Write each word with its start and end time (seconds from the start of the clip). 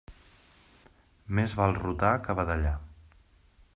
Més 1.41 1.53
val 1.59 1.77
rotar 1.83 2.11
que 2.25 2.37
badallar. 2.41 2.77